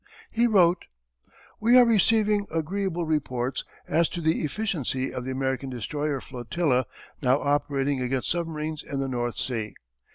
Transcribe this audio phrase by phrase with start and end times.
[0.31, 0.85] He wrote:
[1.59, 6.87] We are receiving agreeable reports as to the efficiency of the American destroyer flotilla
[7.21, 9.75] now operating against submarines in the North Sea.